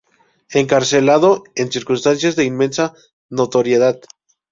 [0.49, 2.95] Encarcelado en circunstancias de inmensa
[3.29, 4.01] notoriedad.